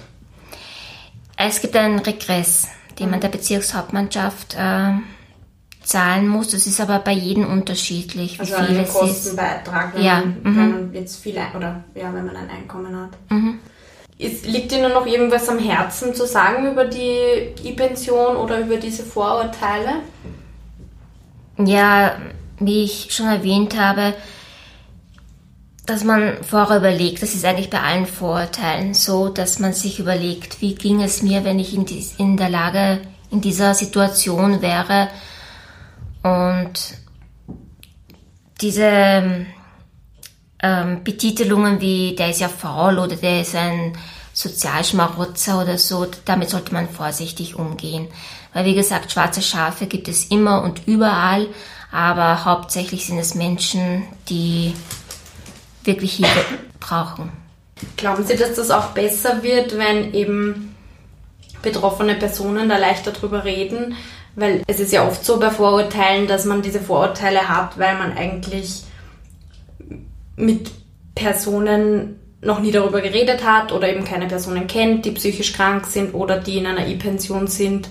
Es 1.38 1.62
gibt 1.62 1.76
einen 1.76 2.00
Regress, 2.00 2.68
den 3.00 3.10
man 3.10 3.20
der 3.20 3.30
Bezirkshauptmannschaft 3.30 4.56
äh, 4.56 4.94
zahlen 5.84 6.28
muss. 6.28 6.50
Das 6.50 6.68
ist 6.68 6.80
aber 6.80 7.00
bei 7.00 7.12
jedem 7.12 7.46
unterschiedlich. 7.46 8.40
Also 8.40 8.54
wie 8.54 8.66
viel 8.66 8.78
einen 8.78 8.88
Kostenbeitrag, 8.88 9.96
wenn, 9.96 10.04
ja. 10.04 10.20
man, 10.20 10.28
mhm. 10.30 10.44
wenn 10.44 10.72
man 10.72 10.94
jetzt 10.94 11.22
viel 11.22 11.38
oder 11.56 11.84
ja, 11.96 12.14
wenn 12.14 12.26
man 12.26 12.36
ein 12.36 12.50
Einkommen 12.50 12.96
hat. 12.96 13.12
Mhm. 13.30 13.60
Ist, 14.18 14.46
liegt 14.46 14.72
Ihnen 14.72 14.94
noch 14.94 15.06
irgendwas 15.06 15.50
am 15.50 15.60
Herzen 15.60 16.14
zu 16.14 16.26
sagen 16.26 16.72
über 16.72 16.86
die 16.86 17.54
E-Pension 17.64 18.38
oder 18.38 18.60
über 18.60 18.78
diese 18.78 19.04
Vorurteile? 19.04 20.02
Ja, 21.58 22.16
wie 22.60 22.84
ich 22.84 23.08
schon 23.12 23.28
erwähnt 23.28 23.78
habe, 23.78 24.14
dass 25.86 26.04
man 26.04 26.42
vorher 26.44 26.78
überlegt, 26.78 27.22
das 27.22 27.34
ist 27.36 27.44
eigentlich 27.44 27.70
bei 27.70 27.82
allen 27.82 28.06
Vorurteilen 28.06 28.94
so, 28.94 29.30
dass 29.30 29.60
man 29.60 29.74
sich 29.74 30.00
überlegt, 30.00 30.62
wie 30.62 30.76
ging 30.76 31.02
es 31.02 31.22
mir, 31.22 31.44
wenn 31.44 31.60
ich 31.60 31.74
in, 31.74 31.86
die, 31.86 32.06
in 32.18 32.38
der 32.38 32.50
Lage, 32.50 33.02
in 33.32 33.42
dieser 33.42 33.74
Situation 33.74 34.62
wäre. 34.62 35.10
Und 36.24 36.96
diese 38.62 39.46
ähm, 40.64 41.04
Betitelungen 41.04 41.82
wie 41.82 42.16
der 42.16 42.30
ist 42.30 42.40
ja 42.40 42.48
faul 42.48 42.98
oder 43.00 43.18
der 43.18 43.42
ist 43.42 43.56
ein 43.56 43.98
Sozialschmarotzer 44.32 45.62
oder 45.62 45.78
so, 45.78 46.08
damit 46.24 46.50
sollte 46.50 46.74
man 46.74 46.88
vorsichtig 46.88 47.56
umgehen. 47.56 48.08
Weil 48.54 48.66
wie 48.66 48.74
gesagt, 48.74 49.12
schwarze 49.12 49.42
Schafe 49.42 49.88
gibt 49.88 50.08
es 50.08 50.26
immer 50.26 50.64
und 50.64 50.88
überall, 50.88 51.48
aber 51.92 52.46
hauptsächlich 52.46 53.06
sind 53.06 53.20
es 53.20 53.36
Menschen, 53.36 54.04
die 54.30 54.74
wirklich 55.84 56.16
Hilfe 56.16 56.46
brauchen. 56.80 57.32
Glauben 57.98 58.26
Sie, 58.26 58.36
dass 58.36 58.56
das 58.56 58.72
auch 58.72 58.88
besser 58.90 59.44
wird, 59.44 59.78
wenn 59.78 60.14
eben 60.14 60.76
betroffene 61.62 62.16
Personen 62.16 62.70
da 62.70 62.78
leichter 62.78 63.12
drüber 63.12 63.44
reden? 63.44 63.96
Weil 64.36 64.64
es 64.68 64.80
ist 64.80 64.92
ja 64.92 65.08
oft 65.08 65.24
so 65.24 65.40
bei 65.40 65.52
Vorurteilen, 65.52 66.28
dass 66.28 66.46
man 66.46 66.62
diese 66.62 66.80
Vorurteile 66.80 67.50
hat, 67.50 67.78
weil 67.78 67.98
man 67.98 68.18
eigentlich 68.18 68.84
mit 70.36 70.72
Personen 71.14 72.20
noch 72.42 72.60
nie 72.60 72.72
darüber 72.72 73.02
geredet 73.02 73.46
hat 73.46 73.72
oder 73.72 73.90
eben 73.90 74.04
keine 74.04 74.28
Personen 74.28 74.68
kennt, 74.68 75.06
die 75.06 75.12
psychisch 75.12 75.54
krank 75.54 75.86
sind 75.86 76.14
oder 76.14 76.40
die 76.40 76.58
in 76.58 76.66
einer 76.66 76.88
E-Pension 76.88 77.48
sind. 77.48 77.90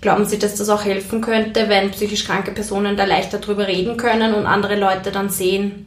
Glauben 0.00 0.26
Sie, 0.26 0.38
dass 0.38 0.56
das 0.56 0.68
auch 0.68 0.84
helfen 0.84 1.20
könnte, 1.20 1.68
wenn 1.68 1.90
psychisch 1.90 2.24
kranke 2.24 2.52
Personen 2.52 2.96
da 2.96 3.04
leichter 3.04 3.38
drüber 3.38 3.66
reden 3.66 3.96
können 3.96 4.34
und 4.34 4.46
andere 4.46 4.78
Leute 4.78 5.10
dann 5.10 5.30
sehen, 5.30 5.86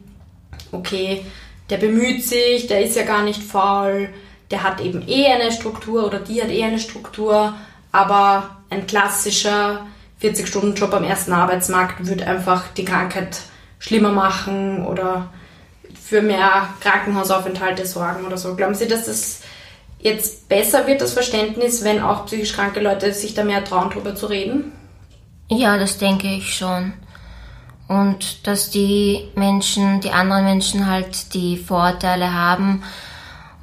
okay, 0.72 1.24
der 1.70 1.76
bemüht 1.76 2.24
sich, 2.24 2.66
der 2.66 2.82
ist 2.82 2.96
ja 2.96 3.04
gar 3.04 3.22
nicht 3.22 3.42
faul, 3.42 4.08
der 4.50 4.62
hat 4.62 4.80
eben 4.80 5.06
eh 5.08 5.26
eine 5.26 5.52
Struktur 5.52 6.04
oder 6.06 6.18
die 6.18 6.42
hat 6.42 6.50
eh 6.50 6.64
eine 6.64 6.78
Struktur, 6.78 7.54
aber 7.92 8.56
ein 8.70 8.86
klassischer 8.86 9.86
40-Stunden-Job 10.22 10.92
am 10.92 11.04
ersten 11.04 11.32
Arbeitsmarkt 11.32 12.06
würde 12.06 12.26
einfach 12.26 12.68
die 12.68 12.84
Krankheit 12.84 13.40
schlimmer 13.78 14.12
machen 14.12 14.86
oder 14.86 15.30
für 16.00 16.22
mehr 16.22 16.68
Krankenhausaufenthalte 16.80 17.86
sorgen 17.86 18.24
oder 18.24 18.36
so. 18.36 18.54
Glauben 18.54 18.74
Sie, 18.74 18.86
dass 18.86 19.06
das 19.06 19.40
jetzt 19.98 20.48
besser 20.48 20.86
wird, 20.86 21.00
das 21.00 21.12
Verständnis, 21.12 21.84
wenn 21.84 22.02
auch 22.02 22.26
psychisch 22.26 22.52
kranke 22.52 22.80
Leute 22.80 23.12
sich 23.14 23.34
da 23.34 23.44
mehr 23.44 23.64
trauen, 23.64 23.90
darüber 23.90 24.14
zu 24.14 24.26
reden? 24.26 24.72
Ja, 25.48 25.78
das 25.78 25.98
denke 25.98 26.28
ich 26.28 26.54
schon. 26.54 26.92
Und 27.88 28.46
dass 28.46 28.70
die 28.70 29.28
Menschen, 29.34 30.00
die 30.00 30.10
anderen 30.10 30.44
Menschen 30.44 30.86
halt 30.86 31.34
die 31.34 31.56
Vorurteile 31.56 32.32
haben 32.32 32.82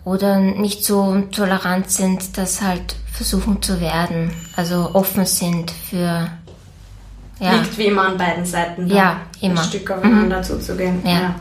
oder 0.05 0.39
nicht 0.39 0.85
so 0.85 1.21
tolerant 1.31 1.89
sind, 1.89 2.38
das 2.38 2.61
halt 2.61 2.95
versuchen 3.11 3.61
zu 3.61 3.81
werden. 3.81 4.31
Also 4.55 4.91
offen 4.93 5.25
sind 5.25 5.71
für. 5.71 6.29
Ja. 7.39 7.53
Liegt 7.53 7.77
wie 7.77 7.85
immer 7.85 8.07
an 8.07 8.17
beiden 8.17 8.45
Seiten. 8.45 8.88
Ja, 8.88 9.21
immer. 9.41 9.61
Ein 9.61 9.67
Stück 9.67 9.89
aufeinander 9.91 10.39
mhm. 10.39 10.43
zuzugehen. 10.43 11.01
Ja. 11.03 11.11
ja. 11.11 11.35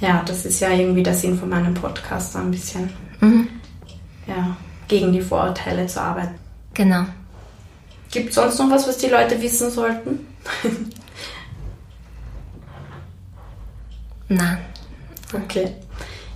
Ja, 0.00 0.22
das 0.24 0.46
ist 0.46 0.60
ja 0.60 0.70
irgendwie 0.70 1.02
der 1.02 1.14
Sinn 1.14 1.38
von 1.38 1.50
meinem 1.50 1.74
Podcast, 1.74 2.32
so 2.32 2.38
ein 2.38 2.50
bisschen. 2.50 2.90
Mhm. 3.20 3.48
Ja, 4.26 4.56
gegen 4.88 5.12
die 5.12 5.20
Vorurteile 5.20 5.86
zu 5.86 6.00
arbeiten. 6.00 6.34
Genau. 6.72 7.04
Gibt 8.10 8.30
es 8.30 8.34
sonst 8.34 8.58
noch 8.58 8.70
was, 8.70 8.88
was 8.88 8.98
die 8.98 9.08
Leute 9.08 9.40
wissen 9.40 9.70
sollten? 9.70 10.26
Nein. 14.30 14.58
Okay. 15.34 15.72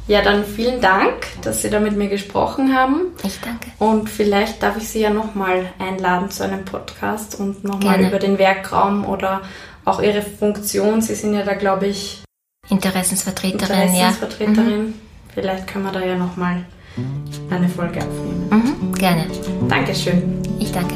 Ja, 0.06 0.20
dann 0.20 0.44
vielen 0.44 0.82
Dank, 0.82 1.26
dass 1.40 1.62
Sie 1.62 1.70
da 1.70 1.80
mit 1.80 1.96
mir 1.96 2.08
gesprochen 2.08 2.76
haben. 2.76 3.12
Ich 3.22 3.40
danke. 3.40 3.70
Und 3.78 4.10
vielleicht 4.10 4.62
darf 4.62 4.76
ich 4.76 4.86
Sie 4.88 5.00
ja 5.00 5.08
nochmal 5.08 5.64
einladen 5.78 6.30
zu 6.30 6.44
einem 6.44 6.66
Podcast 6.66 7.40
und 7.40 7.64
nochmal 7.64 8.00
über 8.00 8.18
den 8.18 8.38
Werkraum 8.38 9.06
oder 9.06 9.40
auch 9.86 10.02
Ihre 10.02 10.20
Funktion. 10.20 11.00
Sie 11.00 11.14
sind 11.14 11.32
ja 11.32 11.42
da, 11.42 11.54
glaube 11.54 11.86
ich, 11.86 12.22
Interessensvertreterin, 12.68 13.88
Interessensvertreterin. 13.88 14.70
Ja. 14.70 14.76
Mhm. 14.76 14.94
Vielleicht 15.32 15.66
können 15.66 15.84
wir 15.84 15.92
da 15.92 16.04
ja 16.04 16.16
nochmal 16.16 16.64
eine 17.50 17.68
Folge 17.68 18.00
aufnehmen. 18.00 18.48
Mhm, 18.50 18.92
gerne. 18.92 19.26
Dankeschön. 19.68 20.42
Ich 20.58 20.70
danke. 20.70 20.94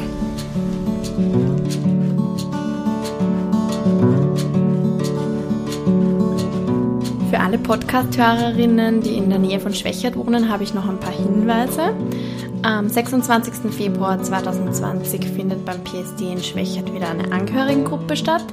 Für 7.29 7.39
alle 7.39 7.59
Podcast-Hörerinnen, 7.59 9.01
die 9.01 9.15
in 9.15 9.29
der 9.29 9.37
Nähe 9.37 9.59
von 9.59 9.71
Schwächert 9.71 10.15
wohnen, 10.15 10.49
habe 10.49 10.63
ich 10.63 10.73
noch 10.73 10.89
ein 10.89 10.99
paar 10.99 11.13
Hinweise. 11.13 11.93
Am 12.63 12.89
26. 12.89 13.71
Februar 13.71 14.19
2020 14.19 15.27
findet 15.27 15.63
beim 15.63 15.83
PSD 15.83 16.31
in 16.31 16.41
Schwächert 16.41 16.91
wieder 16.91 17.07
eine 17.07 17.31
Angehörigengruppe 17.31 18.15
statt. 18.15 18.45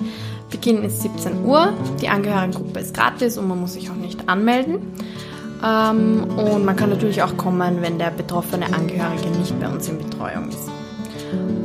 Beginn 0.50 0.82
ist 0.82 1.00
17 1.00 1.46
Uhr. 1.46 1.72
Die 2.02 2.08
Angehörigengruppe 2.10 2.80
ist 2.80 2.94
gratis 2.94 3.38
und 3.38 3.48
man 3.48 3.58
muss 3.58 3.72
sich 3.72 3.88
auch 3.88 3.94
nicht 3.94 4.28
anmelden. 4.28 4.92
Ähm, 5.64 6.24
und 6.36 6.66
man 6.66 6.76
kann 6.76 6.90
natürlich 6.90 7.22
auch 7.22 7.34
kommen, 7.38 7.80
wenn 7.80 7.98
der 7.98 8.10
betroffene 8.10 8.66
Angehörige 8.66 9.30
nicht 9.38 9.58
bei 9.58 9.68
uns 9.68 9.88
in 9.88 9.96
Betreuung 9.96 10.50
ist. 10.50 10.68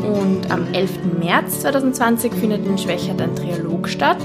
Und 0.01 0.49
am 0.49 0.73
11. 0.73 1.19
März 1.19 1.59
2020 1.59 2.33
findet 2.33 2.65
in 2.65 2.77
Schwächert 2.77 3.21
ein 3.21 3.35
Trialog 3.35 3.89
statt. 3.89 4.17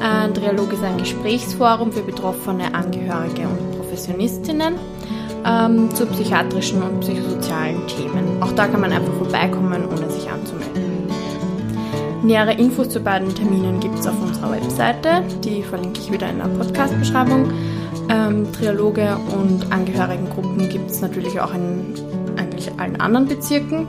Ein 0.00 0.32
Trialog 0.32 0.72
ist 0.72 0.82
ein 0.82 0.96
Gesprächsforum 0.96 1.92
für 1.92 2.02
betroffene 2.02 2.74
Angehörige 2.74 3.42
und 3.42 3.78
Professionistinnen 3.78 4.76
ähm, 5.44 5.94
zu 5.94 6.06
psychiatrischen 6.06 6.82
und 6.82 7.00
psychosozialen 7.00 7.86
Themen. 7.86 8.42
Auch 8.42 8.52
da 8.52 8.66
kann 8.66 8.80
man 8.80 8.92
einfach 8.92 9.12
vorbeikommen, 9.14 9.84
ohne 9.86 10.10
sich 10.10 10.30
anzumelden. 10.30 10.90
Nähere 12.22 12.52
Infos 12.52 12.88
zu 12.88 13.00
beiden 13.00 13.34
Terminen 13.34 13.80
gibt 13.80 13.98
es 13.98 14.06
auf 14.06 14.20
unserer 14.22 14.52
Webseite. 14.52 15.22
Die 15.44 15.62
verlinke 15.62 16.00
ich 16.00 16.10
wieder 16.10 16.30
in 16.30 16.38
der 16.38 16.44
Podcast-Beschreibung. 16.44 17.50
Ähm, 18.08 18.50
Trialoge 18.52 19.16
und 19.34 19.70
Angehörigengruppen 19.70 20.68
gibt 20.70 20.90
es 20.90 21.00
natürlich 21.00 21.38
auch 21.40 21.52
in 21.54 21.94
eigentlich 22.60 22.80
allen 22.80 23.00
anderen 23.00 23.26
Bezirken. 23.26 23.86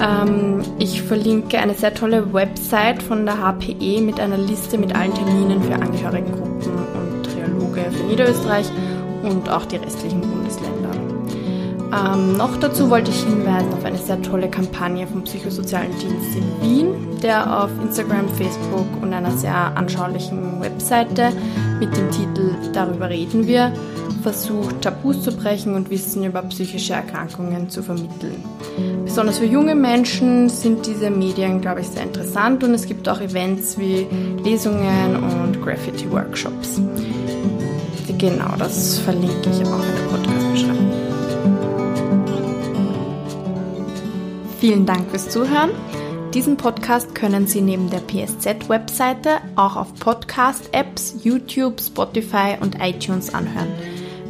Ähm, 0.00 0.62
ich 0.78 1.02
verlinke 1.02 1.58
eine 1.58 1.74
sehr 1.74 1.94
tolle 1.94 2.32
Website 2.32 3.02
von 3.02 3.24
der 3.24 3.36
HPE 3.38 4.00
mit 4.00 4.18
einer 4.20 4.38
Liste 4.38 4.78
mit 4.78 4.94
allen 4.94 5.14
Terminen 5.14 5.62
für 5.62 5.74
Angehörigengruppen 5.74 6.72
und 6.72 7.22
Trialoge 7.24 7.90
für 7.90 8.04
Niederösterreich 8.04 8.66
und 9.22 9.48
auch 9.48 9.66
die 9.66 9.76
restlichen 9.76 10.20
Bundesländer. 10.20 10.90
Ähm, 11.92 12.36
noch 12.36 12.56
dazu 12.56 12.90
wollte 12.90 13.10
ich 13.10 13.22
hinweisen 13.22 13.72
auf 13.72 13.84
eine 13.84 13.98
sehr 13.98 14.20
tolle 14.20 14.48
Kampagne 14.48 15.06
vom 15.06 15.22
Psychosozialen 15.22 15.92
Dienst 15.98 16.36
in 16.36 16.44
Wien, 16.60 17.20
der 17.22 17.62
auf 17.62 17.70
Instagram, 17.82 18.28
Facebook 18.30 18.86
und 19.00 19.12
einer 19.12 19.30
sehr 19.30 19.54
anschaulichen 19.76 20.60
Webseite 20.60 21.30
mit 21.78 21.96
dem 21.96 22.10
Titel 22.10 22.50
Darüber 22.72 23.08
reden 23.08 23.46
wir 23.46 23.72
versucht, 24.22 24.82
Tabus 24.82 25.22
zu 25.22 25.32
brechen 25.32 25.74
und 25.74 25.90
Wissen 25.90 26.24
über 26.24 26.42
psychische 26.42 26.94
Erkrankungen 26.94 27.68
zu 27.68 27.82
vermitteln. 27.82 28.42
Besonders 29.04 29.38
für 29.38 29.44
junge 29.44 29.74
Menschen 29.74 30.48
sind 30.48 30.86
diese 30.86 31.10
Medien, 31.10 31.60
glaube 31.60 31.80
ich, 31.80 31.88
sehr 31.88 32.02
interessant 32.02 32.64
und 32.64 32.72
es 32.74 32.86
gibt 32.86 33.08
auch 33.08 33.20
Events 33.20 33.78
wie 33.78 34.06
Lesungen 34.42 35.16
und 35.16 35.62
Graffiti-Workshops. 35.62 36.80
Genau, 38.18 38.54
das 38.58 38.98
verlinke 38.98 39.50
ich 39.50 39.66
auch 39.66 39.82
in 39.82 39.94
der 39.94 40.02
Podcast-Beschreibung. 40.10 40.92
Vielen 44.60 44.86
Dank 44.86 45.10
fürs 45.10 45.28
Zuhören. 45.28 45.70
Diesen 46.32 46.56
Podcast 46.56 47.14
können 47.14 47.46
Sie 47.46 47.60
neben 47.60 47.90
der 47.90 48.00
PSZ-Webseite 48.00 49.36
auch 49.54 49.76
auf 49.76 49.94
Podcast-Apps, 49.94 51.16
YouTube, 51.22 51.80
Spotify 51.80 52.56
und 52.60 52.80
iTunes 52.80 53.32
anhören. 53.32 53.68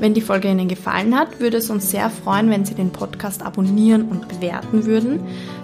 Wenn 0.01 0.15
die 0.15 0.21
Folge 0.21 0.51
Ihnen 0.51 0.69
gefallen 0.69 1.19
hat, 1.19 1.41
würde 1.41 1.57
es 1.59 1.71
uns 1.71 1.91
sehr 1.91 2.11
freuen, 2.11 2.51
wenn 2.51 2.65
Sie 2.65 2.75
den 2.75 2.91
Podcast 2.91 3.43
abonnieren 3.43 4.09
und 4.09 4.29
bewerten 4.29 4.87
würden, 4.87 5.21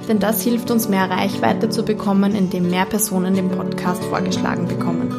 denn 0.08 0.18
das 0.18 0.42
hilft 0.42 0.70
uns 0.70 0.88
mehr 0.88 1.10
Reichweite 1.10 1.68
zu 1.68 1.84
bekommen, 1.84 2.34
indem 2.34 2.70
mehr 2.70 2.86
Personen 2.86 3.34
den 3.34 3.50
Podcast 3.50 4.02
vorgeschlagen 4.04 4.66
bekommen. 4.68 5.12